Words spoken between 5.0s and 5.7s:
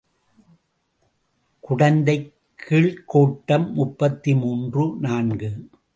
நான்கு.